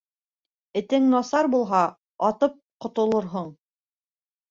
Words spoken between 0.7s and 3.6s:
Этең насар булһа, атып ҡотолорһоң